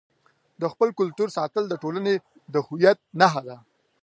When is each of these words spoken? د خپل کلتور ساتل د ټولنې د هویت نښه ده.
د 0.61 0.63
خپل 0.73 0.89
کلتور 0.99 1.27
ساتل 1.37 1.63
د 1.69 1.73
ټولنې 1.83 2.15
د 2.53 2.55
هویت 2.67 2.99
نښه 3.19 3.41
ده. 3.47 3.57